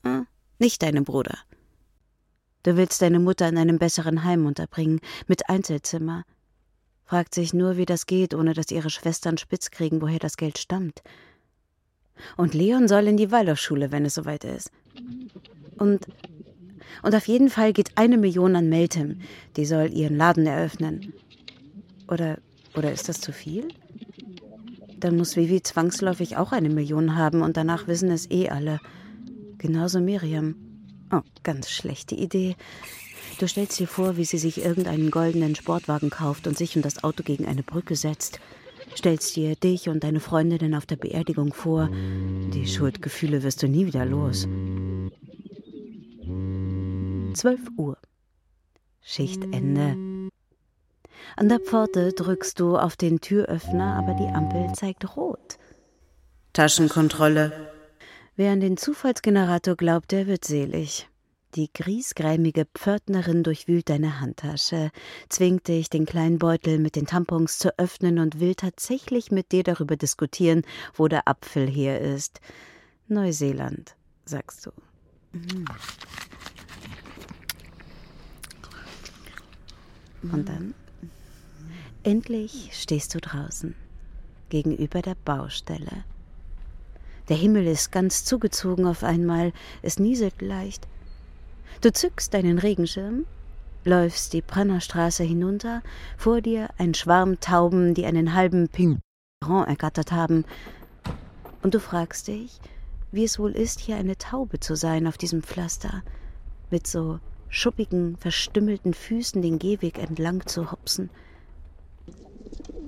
Hm, 0.03 0.27
nicht 0.59 0.83
deinem 0.83 1.05
Bruder. 1.05 1.39
Du 2.65 2.77
willst 2.77 3.01
deine 3.01 3.21
Mutter 3.21 3.49
in 3.49 3.57
einem 3.57 3.79
besseren 3.79 4.25
Heim 4.25 4.45
unterbringen, 4.45 5.01
mit 5.29 5.49
Einzelzimmer. 5.49 6.25
Fragt 7.05 7.33
sich 7.33 7.55
nur, 7.55 7.77
wie 7.77 7.87
das 7.87 8.07
geht, 8.07 8.35
ohne 8.35 8.55
dass 8.55 8.73
ihre 8.73 8.91
Schwestern 8.91 9.39
spitz 9.39 9.71
kriegen, 9.71 10.03
woher 10.03 10.19
das 10.19 10.37
Geld 10.37 10.59
stammt. 10.59 11.01
Und 12.37 12.55
Leon 12.55 12.89
soll 12.89 13.07
in 13.07 13.17
die 13.17 13.31
Waldorfschule, 13.31 13.93
wenn 13.93 14.05
es 14.05 14.15
soweit 14.15 14.43
ist. 14.43 14.73
Und 15.79 16.09
und 17.03 17.15
auf 17.15 17.27
jeden 17.27 17.51
Fall 17.51 17.73
geht 17.73 17.93
eine 17.97 18.19
Million 18.19 18.57
an 18.57 18.69
Meltem. 18.69 19.21
Die 19.57 19.65
soll 19.65 19.93
ihren 19.93 20.17
Laden 20.17 20.47
eröffnen. 20.47 21.13
Oder, 22.09 22.39
oder 22.77 22.93
ist 22.93 23.09
das 23.09 23.21
zu 23.21 23.33
viel? 23.33 23.69
Dann 24.99 25.17
muss 25.17 25.37
Vivi 25.37 25.63
zwangsläufig 25.63 26.37
auch 26.37 26.53
eine 26.53 26.69
Million 26.69 27.17
haben 27.17 27.43
und 27.43 27.57
danach 27.57 27.89
wissen 27.89 28.11
es 28.11 28.31
eh 28.31 28.49
alle. 28.49 28.81
Genauso 29.59 30.01
Miriam. 30.01 30.55
Oh, 31.11 31.23
ganz 31.43 31.71
schlechte 31.71 32.15
Idee. 32.15 32.57
Du 33.39 33.49
stellst 33.49 33.81
dir 33.81 33.89
vor, 33.89 34.17
wie 34.17 34.25
sie 34.25 34.39
sich 34.39 34.65
irgendeinen 34.65 35.11
goldenen 35.11 35.55
Sportwagen 35.55 36.11
kauft 36.11 36.47
und 36.47 36.57
sich 36.57 36.77
und 36.77 36.85
das 36.85 37.03
Auto 37.03 37.23
gegen 37.23 37.47
eine 37.47 37.63
Brücke 37.63 37.97
setzt. 37.97 38.41
Stellst 38.97 39.35
dir 39.37 39.57
dich 39.57 39.89
und 39.89 40.05
deine 40.05 40.21
Freundinnen 40.21 40.75
auf 40.75 40.87
der 40.87 40.97
Beerdigung 40.97 41.53
vor. 41.53 41.89
Die 42.55 42.67
Schuldgefühle 42.67 43.43
wirst 43.43 43.63
du 43.63 43.69
nie 43.69 43.87
wieder 43.87 44.05
los. 44.05 44.47
12 47.35 47.61
Uhr. 47.77 47.99
Schichtende. 49.01 50.31
An 51.37 51.49
der 51.49 51.61
Pforte 51.61 52.13
drückst 52.13 52.59
du 52.61 52.77
auf 52.77 52.97
den 52.97 53.21
Türöffner, 53.21 53.97
aber 53.97 54.15
die 54.15 54.33
Ampel 54.33 54.73
zeigt 54.75 55.17
rot. 55.17 55.59
Taschenkontrolle. 56.53 57.73
Wer 58.37 58.53
an 58.53 58.61
den 58.61 58.77
Zufallsgenerator 58.77 59.77
glaubt, 59.77 60.13
der 60.13 60.27
wird 60.27 60.45
selig. 60.45 61.09
Die 61.55 61.71
griesgrämige 61.71 62.65
Pförtnerin 62.65 63.43
durchwühlt 63.43 63.91
deine 63.91 64.21
Handtasche, 64.21 64.91
zwingt 65.29 65.69
dich, 65.69 65.91
den 65.91 66.07
kleinen 66.07 66.39
Beutel 66.39 66.79
mit 66.79 66.97
den 66.97 67.07
Tampons 67.07 67.59
zu 67.59 67.79
öffnen 67.79 68.19
und 68.19 68.41
will 68.41 68.55
tatsächlich 68.55 69.31
mit 69.31 69.53
dir 69.53 69.63
darüber 69.63 69.97
diskutieren, 69.97 70.63
wo 70.95 71.09
der 71.09 71.29
Apfel 71.29 71.69
her 71.69 72.01
ist. 72.01 72.41
Neuseeland, 73.07 73.97
sagst 74.25 74.65
du. 74.65 74.71
Mhm. 75.33 75.67
Und 80.31 80.49
dann? 80.49 80.75
Endlich 82.05 82.71
stehst 82.73 83.15
du 83.15 83.21
draußen, 83.21 83.75
gegenüber 84.51 85.03
der 85.03 85.17
Baustelle. 85.25 86.05
Der 87.29 87.37
Himmel 87.37 87.67
ist 87.67 87.93
ganz 87.93 88.25
zugezogen 88.25 88.87
auf 88.87 89.05
einmal, 89.05 89.53
es 89.83 89.99
nieselt 89.99 90.43
leicht. 90.43 90.87
Du 91.81 91.93
zückst 91.93 92.35
deinen 92.35 92.59
Regenschirm, 92.59 93.25
läufst 93.85 94.33
die 94.33 94.43
Brennerstraße 94.43 95.23
hinunter, 95.23 95.83
vor 96.17 96.41
dir 96.41 96.69
ein 96.79 96.95
Schwarm 96.95 97.41
Tauben, 97.41 97.95
die 97.95 98.05
einen 98.05 98.35
halben 98.35 98.69
Pinron 98.69 99.65
ergattert 99.67 100.13
haben, 100.13 100.45
und 101.63 101.75
du 101.75 101.81
fragst 101.81 102.27
dich, 102.27 102.61
wie 103.13 103.25
es 103.25 103.39
wohl 103.39 103.53
ist, 103.53 103.79
hier 103.79 103.97
eine 103.97 104.19
Taube 104.19 104.59
zu 104.59 104.75
sein 104.75 105.07
auf 105.07 105.17
diesem 105.17 105.43
Pflaster, 105.43 106.03
mit 106.71 106.87
so 106.87 107.21
schuppigen, 107.53 108.17
verstümmelten 108.17 108.95
Füßen 108.95 109.43
den 109.43 109.59
Gehweg 109.59 109.99
entlang 109.99 110.45
zu 110.47 110.73
hopsen. 110.73 111.11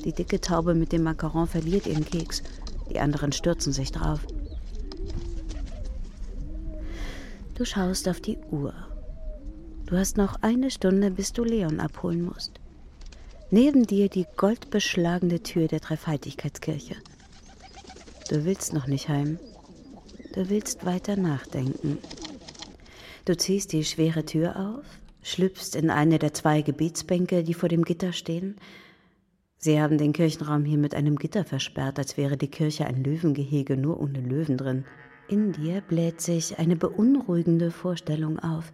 Die 0.05 0.13
dicke 0.13 0.41
Taube 0.41 0.75
mit 0.75 0.91
dem 0.91 1.03
Macaron 1.03 1.47
verliert 1.47 1.87
ihren 1.87 2.07
Keks, 2.07 2.43
die 2.91 2.99
anderen 2.99 3.31
stürzen 3.33 3.75
sich 3.75 3.93
drauf. 3.93 4.21
Du 7.55 7.65
schaust 7.65 8.09
auf 8.09 8.21
die 8.21 8.39
Uhr. 8.51 8.75
Du 9.85 9.99
hast 9.99 10.17
noch 10.17 10.43
eine 10.43 10.71
Stunde, 10.71 11.11
bis 11.11 11.35
du 11.35 11.45
Leon 11.45 11.79
abholen 11.79 12.23
musst. 12.23 12.53
Neben 13.51 13.87
dir 13.87 14.09
die 14.09 14.27
goldbeschlagene 14.37 15.43
Tür 15.43 15.69
der 15.69 15.81
Dreifaltigkeitskirche. 15.81 16.97
Du 18.31 18.47
willst 18.47 18.73
noch 18.73 18.87
nicht 18.87 19.11
heim. 19.11 19.39
Du 20.35 20.49
willst 20.49 20.87
weiter 20.87 21.17
nachdenken. 21.17 21.99
Du 23.25 23.37
ziehst 23.37 23.73
die 23.73 23.85
schwere 23.85 24.25
Tür 24.25 24.57
auf, 24.57 24.85
schlüpfst 25.23 25.77
in 25.77 25.91
eine 25.91 26.19
der 26.19 26.35
zwei 26.35 26.61
Gebetsbänke, 26.61 27.43
die 27.43 27.55
vor 27.55 27.69
dem 27.69 27.85
Gitter 27.85 28.13
stehen. 28.13 28.57
Sie 29.57 29.81
haben 29.81 29.97
den 29.97 30.13
Kirchenraum 30.13 30.65
hier 30.65 30.77
mit 30.77 30.95
einem 30.95 31.17
Gitter 31.17 31.45
versperrt, 31.45 31.99
als 31.99 32.19
wäre 32.19 32.37
die 32.37 32.51
Kirche 32.51 32.87
ein 32.87 33.03
Löwengehege, 33.03 33.79
nur 33.79 33.99
ohne 33.99 34.21
Löwen 34.21 34.59
drin. 34.59 34.85
In 35.29 35.53
dir 35.53 35.81
bläht 35.81 36.21
sich 36.21 36.59
eine 36.59 36.77
beunruhigende 36.77 37.71
Vorstellung 37.71 38.39
auf. 38.39 38.73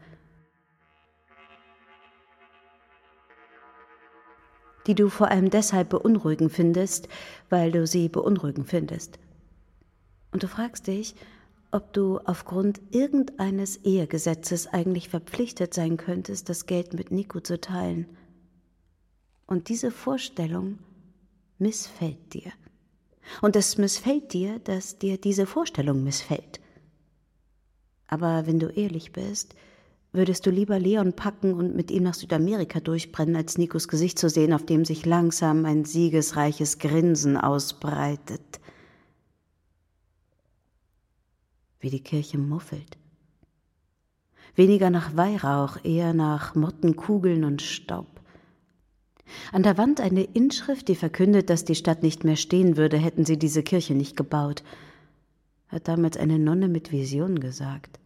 die 4.86 4.94
du 4.94 5.08
vor 5.08 5.30
allem 5.30 5.50
deshalb 5.50 5.90
beunruhigend 5.90 6.50
findest, 6.50 7.08
weil 7.48 7.70
du 7.70 7.86
sie 7.86 8.08
beunruhigend 8.08 8.68
findest. 8.68 9.18
Und 10.32 10.42
du 10.42 10.48
fragst 10.48 10.86
dich, 10.86 11.14
ob 11.72 11.92
du 11.92 12.18
aufgrund 12.18 12.80
irgendeines 12.90 13.76
Ehegesetzes 13.78 14.66
eigentlich 14.66 15.08
verpflichtet 15.08 15.74
sein 15.74 15.96
könntest, 15.96 16.48
das 16.48 16.66
Geld 16.66 16.94
mit 16.94 17.10
Nico 17.10 17.40
zu 17.40 17.60
teilen. 17.60 18.06
Und 19.46 19.68
diese 19.68 19.90
Vorstellung 19.90 20.78
missfällt 21.58 22.34
dir. 22.34 22.52
Und 23.42 23.56
es 23.56 23.78
missfällt 23.78 24.32
dir, 24.32 24.58
dass 24.60 24.98
dir 24.98 25.18
diese 25.18 25.46
Vorstellung 25.46 26.02
missfällt. 26.02 26.60
Aber 28.06 28.46
wenn 28.46 28.58
du 28.58 28.66
ehrlich 28.66 29.12
bist, 29.12 29.54
würdest 30.12 30.44
du 30.46 30.50
lieber 30.50 30.78
Leon 30.78 31.12
packen 31.12 31.54
und 31.54 31.76
mit 31.76 31.90
ihm 31.90 32.02
nach 32.02 32.14
Südamerika 32.14 32.80
durchbrennen, 32.80 33.36
als 33.36 33.58
Nikos 33.58 33.86
Gesicht 33.86 34.18
zu 34.18 34.28
sehen, 34.28 34.52
auf 34.52 34.64
dem 34.64 34.84
sich 34.84 35.06
langsam 35.06 35.64
ein 35.64 35.84
siegesreiches 35.84 36.78
Grinsen 36.78 37.36
ausbreitet. 37.36 38.59
Wie 41.80 41.90
die 41.90 42.02
Kirche 42.02 42.38
muffelt. 42.38 42.98
Weniger 44.54 44.90
nach 44.90 45.16
Weihrauch, 45.16 45.78
eher 45.84 46.12
nach 46.12 46.54
Mottenkugeln 46.54 47.44
und 47.44 47.62
Staub. 47.62 48.20
An 49.52 49.62
der 49.62 49.78
Wand 49.78 50.00
eine 50.00 50.22
Inschrift, 50.22 50.88
die 50.88 50.96
verkündet, 50.96 51.50
dass 51.50 51.64
die 51.64 51.74
Stadt 51.74 52.02
nicht 52.02 52.24
mehr 52.24 52.36
stehen 52.36 52.76
würde, 52.76 52.96
hätten 52.96 53.24
sie 53.24 53.38
diese 53.38 53.62
Kirche 53.62 53.94
nicht 53.94 54.16
gebaut, 54.16 54.62
hat 55.68 55.86
damals 55.88 56.16
eine 56.16 56.38
Nonne 56.38 56.68
mit 56.68 56.90
Visionen 56.90 57.38
gesagt. 57.38 58.00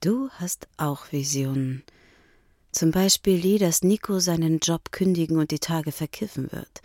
Du 0.00 0.28
hast 0.30 0.66
auch 0.76 1.12
Visionen. 1.12 1.84
Zum 2.72 2.90
Beispiel 2.90 3.40
die, 3.40 3.58
dass 3.58 3.82
Nico 3.82 4.18
seinen 4.18 4.58
Job 4.58 4.90
kündigen 4.90 5.38
und 5.38 5.50
die 5.50 5.60
Tage 5.60 5.92
verkiffen 5.92 6.50
wird. 6.50 6.82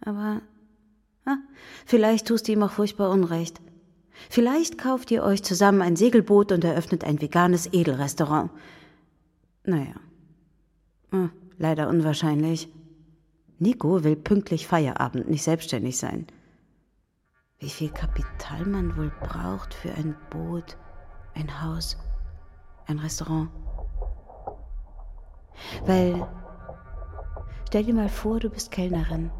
Aber 0.00 0.40
Vielleicht 1.84 2.26
tust 2.26 2.48
du 2.48 2.52
ihm 2.52 2.62
auch 2.62 2.70
furchtbar 2.70 3.10
Unrecht. 3.10 3.60
Vielleicht 4.30 4.78
kauft 4.78 5.10
ihr 5.10 5.22
euch 5.22 5.42
zusammen 5.42 5.82
ein 5.82 5.96
Segelboot 5.96 6.52
und 6.52 6.64
eröffnet 6.64 7.04
ein 7.04 7.20
veganes 7.20 7.72
Edelrestaurant. 7.72 8.50
Naja. 9.64 9.94
Hm, 11.10 11.30
leider 11.58 11.88
unwahrscheinlich. 11.88 12.68
Nico 13.58 14.04
will 14.04 14.16
pünktlich 14.16 14.66
Feierabend, 14.66 15.28
nicht 15.28 15.42
selbstständig 15.42 15.98
sein. 15.98 16.26
Wie 17.58 17.70
viel 17.70 17.90
Kapital 17.90 18.66
man 18.66 18.96
wohl 18.96 19.10
braucht 19.20 19.72
für 19.72 19.92
ein 19.92 20.14
Boot, 20.30 20.76
ein 21.34 21.62
Haus, 21.62 21.96
ein 22.86 22.98
Restaurant. 22.98 23.48
Weil, 25.86 26.26
stell 27.66 27.84
dir 27.84 27.94
mal 27.94 28.10
vor, 28.10 28.40
du 28.40 28.50
bist 28.50 28.70
Kellnerin. 28.70 29.30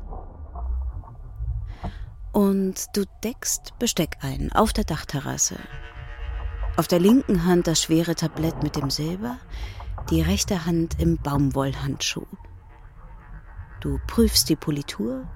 Und 2.37 2.95
du 2.95 3.05
deckst 3.25 3.79
Besteck 3.79 4.19
ein 4.21 4.53
auf 4.53 4.75
der 4.75 4.85
Dachterrasse. 4.85 5.57
Auf 6.77 6.87
der 6.87 7.01
linken 7.01 7.47
Hand 7.47 7.67
das 7.67 7.81
schwere 7.81 8.15
Tablett 8.15 8.63
mit 8.63 8.77
dem 8.77 8.91
Silber, 8.91 9.39
die 10.11 10.21
rechte 10.21 10.67
Hand 10.67 11.01
im 11.01 11.17
Baumwollhandschuh. 11.17 12.27
Du 13.81 13.99
prüfst 14.07 14.51
die 14.51 14.57
Politur, 14.57 15.27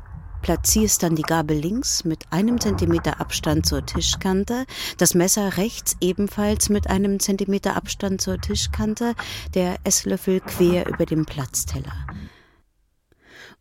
platzierst 0.42 1.02
dann 1.02 1.16
die 1.16 1.22
Gabel 1.22 1.56
links 1.56 2.04
mit 2.04 2.30
einem 2.34 2.60
Zentimeter 2.60 3.18
Abstand 3.18 3.64
zur 3.64 3.86
Tischkante, 3.86 4.66
das 4.98 5.14
Messer 5.14 5.56
rechts 5.56 5.96
ebenfalls 6.02 6.68
mit 6.68 6.90
einem 6.90 7.18
Zentimeter 7.18 7.76
Abstand 7.76 8.20
zur 8.20 8.38
Tischkante, 8.38 9.14
der 9.54 9.78
Esslöffel 9.84 10.40
quer 10.40 10.86
über 10.86 11.06
dem 11.06 11.24
Platzteller. 11.24 12.06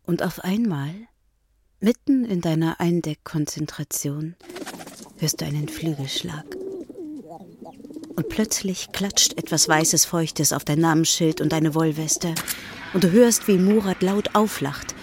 Und 0.04 0.22
auf 0.22 0.40
einmal, 0.40 0.92
mitten 1.80 2.26
in 2.26 2.42
deiner 2.42 2.78
Eindeckkonzentration, 2.78 4.36
hörst 5.18 5.40
du 5.40 5.46
einen 5.46 5.68
Flügelschlag. 5.68 6.44
Und 8.16 8.28
plötzlich 8.28 8.92
klatscht 8.92 9.38
etwas 9.38 9.66
Weißes 9.66 10.04
Feuchtes 10.04 10.52
auf 10.52 10.64
dein 10.64 10.80
Namensschild 10.80 11.40
und 11.40 11.52
deine 11.52 11.74
Wollweste. 11.74 12.34
Und 12.92 13.04
du 13.04 13.10
hörst, 13.10 13.48
wie 13.48 13.56
Murat 13.56 14.02
laut 14.02 14.34
auflacht. 14.34 14.94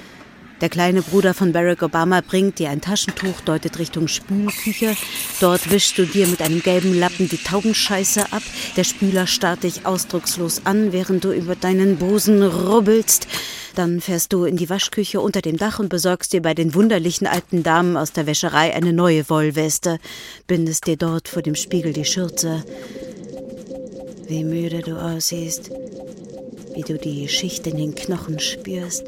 Der 0.59 0.69
kleine 0.69 1.03
Bruder 1.03 1.35
von 1.35 1.51
Barack 1.51 1.83
Obama 1.83 2.21
bringt 2.21 2.57
dir 2.57 2.71
ein 2.71 2.81
Taschentuch, 2.81 3.41
deutet 3.41 3.77
Richtung 3.77 4.07
Spülküche. 4.07 4.95
Dort 5.39 5.69
wischst 5.69 5.99
du 5.99 6.05
dir 6.05 6.25
mit 6.25 6.41
einem 6.41 6.63
gelben 6.63 6.97
Lappen 6.97 7.29
die 7.29 7.37
Taubenscheiße 7.37 8.31
ab. 8.31 8.41
Der 8.75 8.83
Spüler 8.83 9.27
starrt 9.27 9.63
dich 9.63 9.85
ausdruckslos 9.85 10.65
an, 10.65 10.93
während 10.93 11.23
du 11.23 11.31
über 11.31 11.55
deinen 11.55 11.97
Busen 11.97 12.41
rubbelst. 12.41 13.27
Dann 13.75 14.01
fährst 14.01 14.33
du 14.33 14.45
in 14.45 14.57
die 14.57 14.71
Waschküche 14.71 15.21
unter 15.21 15.41
dem 15.41 15.57
Dach 15.57 15.77
und 15.77 15.89
besorgst 15.89 16.33
dir 16.33 16.41
bei 16.41 16.55
den 16.55 16.73
wunderlichen 16.73 17.27
alten 17.27 17.61
Damen 17.61 17.95
aus 17.95 18.11
der 18.11 18.25
Wäscherei 18.25 18.73
eine 18.73 18.93
neue 18.93 19.29
Wollweste. 19.29 19.99
Bindest 20.47 20.87
dir 20.87 20.97
dort 20.97 21.27
vor 21.27 21.43
dem 21.43 21.53
Spiegel 21.53 21.93
die 21.93 22.05
Schürze. 22.05 22.63
Wie 24.27 24.43
müde 24.43 24.79
du 24.79 24.99
aussiehst. 24.99 25.69
Wie 26.73 26.81
du 26.81 26.97
die 26.97 27.27
Schicht 27.27 27.67
in 27.67 27.77
den 27.77 27.93
Knochen 27.93 28.39
spürst. 28.39 29.03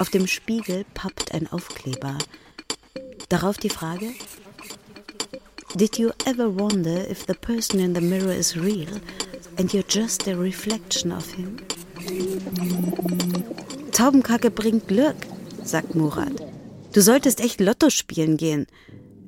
Auf 0.00 0.08
dem 0.08 0.26
Spiegel 0.26 0.86
pappt 0.94 1.32
ein 1.32 1.46
Aufkleber. 1.46 2.16
Darauf 3.28 3.58
die 3.58 3.68
Frage: 3.68 4.14
Did 5.74 5.98
you 5.98 6.10
ever 6.24 6.58
wonder 6.58 7.06
if 7.10 7.26
the 7.26 7.34
person 7.34 7.78
in 7.80 7.94
the 7.94 8.00
mirror 8.00 8.32
is 8.32 8.56
real 8.56 8.88
and 9.58 9.74
you're 9.74 9.84
just 9.86 10.26
a 10.26 10.32
reflection 10.32 11.12
of 11.12 11.30
him? 11.34 11.58
Taubenkacke 13.92 14.50
bringt 14.50 14.88
Glück, 14.88 15.16
sagt 15.64 15.94
Murat. 15.94 16.32
Du 16.94 17.02
solltest 17.02 17.40
echt 17.40 17.60
Lotto 17.60 17.90
spielen 17.90 18.38
gehen. 18.38 18.66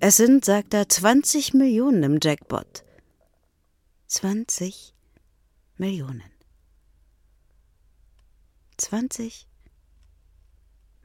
Es 0.01 0.17
sind, 0.17 0.43
sagt 0.43 0.73
er, 0.73 0.89
20 0.89 1.53
Millionen 1.53 2.03
im 2.03 2.19
Jackpot. 2.23 2.83
20 4.07 4.95
Millionen. 5.77 6.33
20 8.79 9.52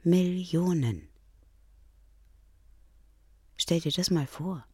Millionen. 0.08 1.06
Stell 3.58 3.80
dir 3.80 3.92
das 3.92 4.10
mal 4.10 4.26
vor. 4.26 4.64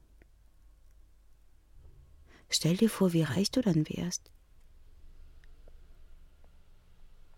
Stell 2.48 2.76
dir 2.76 2.88
vor, 2.88 3.12
wie 3.12 3.22
reich 3.22 3.50
du 3.50 3.60
dann 3.60 3.88
wärst. 3.88 4.30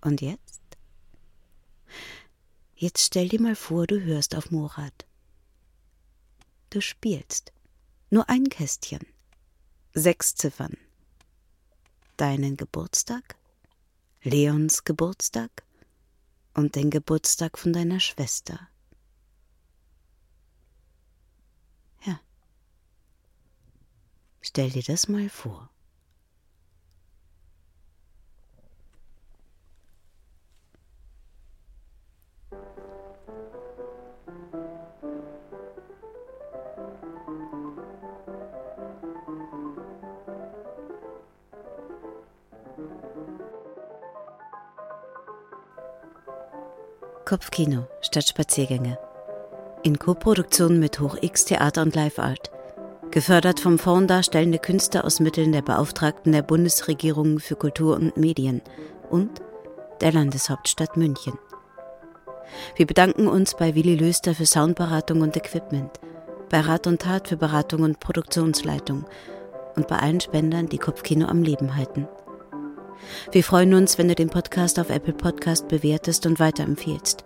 Und 0.03 0.21
jetzt? 0.21 0.61
Jetzt 2.75 3.01
stell 3.01 3.31
dir 3.31 3.41
mal 3.41 3.57
vor, 3.57 3.87
du 3.87 3.99
hörst 4.03 4.35
auf 4.35 4.51
Murat. 4.51 5.07
Du 6.69 6.83
spielst. 6.83 7.51
Nur 8.11 8.29
ein 8.29 8.51
Kästchen. 8.51 9.07
Sechs 9.95 10.35
Ziffern. 10.35 10.77
Deinen 12.19 12.59
Geburtstag, 12.59 13.37
Leons 14.23 14.85
Geburtstag 14.85 15.66
und 16.57 16.75
den 16.75 16.91
Geburtstag 16.91 17.59
von 17.59 17.73
deiner 17.73 18.01
Schwester. 18.01 18.69
Ja. 22.05 22.19
Stell 24.41 24.71
dir 24.71 24.83
das 24.83 25.07
mal 25.09 25.29
vor. 25.29 25.71
Kopfkino 47.27 47.89
statt 48.03 48.29
Spaziergänge. 48.29 49.01
In 49.83 49.99
Koproduktion 49.99 50.79
mit 50.79 51.01
Hoch 51.01 51.17
X 51.21 51.45
Theater 51.45 51.83
und 51.83 51.97
Live 51.97 52.21
Art. 52.21 52.53
Gefördert 53.11 53.59
vom 53.59 53.81
Fonds 53.81 54.07
Darstellende 54.07 54.61
Künste 54.61 55.03
aus 55.03 55.19
Mitteln 55.19 55.51
der 55.51 55.63
Beauftragten 55.63 56.31
der 56.31 56.43
Bundesregierung 56.43 57.41
für 57.41 57.57
Kultur 57.57 57.97
und 57.97 58.17
Medien 58.17 58.63
und 59.11 59.43
der 60.01 60.13
Landeshauptstadt 60.13 60.97
München. 60.97 61.37
Wir 62.77 62.87
bedanken 62.87 63.27
uns 63.27 63.57
bei 63.57 63.75
Willi 63.75 63.97
Löster 63.97 64.33
für 64.33 64.47
Soundberatung 64.47 65.23
und 65.23 65.37
Equipment, 65.37 65.99
bei 66.49 66.61
Rat 66.61 66.87
und 66.87 67.03
Tat 67.03 67.27
für 67.27 67.37
Beratung 67.37 67.83
und 67.83 67.99
Produktionsleitung 67.99 69.05
und 69.75 69.89
bei 69.89 69.97
allen 69.97 70.21
Spendern, 70.21 70.69
die 70.69 70.79
Kopfkino 70.79 71.27
am 71.27 71.43
Leben 71.43 71.75
halten. 71.75 72.07
Wir 73.33 73.45
freuen 73.45 73.75
uns, 73.75 73.99
wenn 73.99 74.09
du 74.09 74.15
den 74.15 74.31
Podcast 74.31 74.79
auf 74.79 74.91
Apple 74.91 75.13
Podcast 75.13 75.69
bewertest 75.69 76.27
und 76.27 76.41
weiterempfiehlst. 76.41 77.25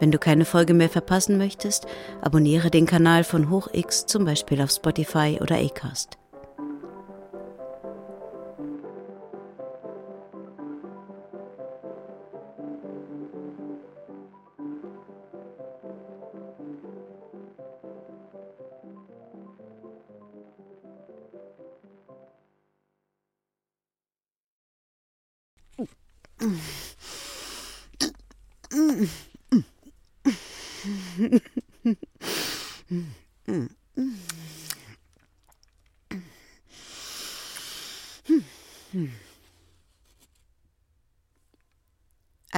Wenn 0.00 0.10
du 0.10 0.18
keine 0.18 0.44
Folge 0.44 0.74
mehr 0.74 0.88
verpassen 0.88 1.38
möchtest, 1.38 1.86
abonniere 2.20 2.70
den 2.70 2.86
Kanal 2.86 3.24
von 3.24 3.50
HochX 3.50 4.06
zum 4.06 4.24
Beispiel 4.24 4.60
auf 4.60 4.70
Spotify 4.70 5.38
oder 5.40 5.56
Acast. 5.56 6.18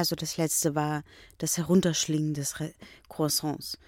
Also 0.05 0.17
das 0.17 0.37
letzte 0.37 0.75
war 0.75 1.03
das 1.39 1.57
Herunterschlingen 1.57 2.35
des 2.35 2.61
Re 2.61 2.75
Croissants. 3.09 3.79